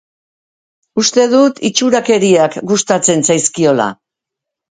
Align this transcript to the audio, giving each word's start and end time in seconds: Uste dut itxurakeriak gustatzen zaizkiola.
Uste 1.01 1.25
dut 1.33 1.61
itxurakeriak 1.69 2.57
gustatzen 2.73 3.23
zaizkiola. 3.29 3.87